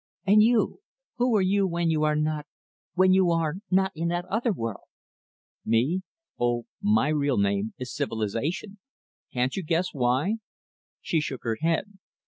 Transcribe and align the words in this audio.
"And 0.25 0.41
you? 0.41 0.79
Who 1.17 1.35
are 1.35 1.43
you 1.43 1.67
when 1.67 1.91
you 1.91 2.01
are 2.05 2.15
not 2.15 2.47
when 2.95 3.13
you 3.13 3.29
are 3.29 3.57
not 3.69 3.91
in 3.93 4.07
that 4.07 4.25
other 4.25 4.51
world?" 4.51 4.85
"Me? 5.63 6.01
Oh, 6.39 6.65
my 6.81 7.09
real 7.09 7.37
name 7.37 7.75
is 7.77 7.93
'Civilization'. 7.93 8.79
Can't 9.31 9.55
you 9.55 9.61
guess 9.61 9.93
why?" 9.93 10.37
She 11.01 11.21
shook 11.21 11.43
her 11.43 11.57
head. 11.61 11.99